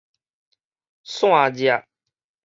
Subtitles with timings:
[1.03, 1.85] 線跡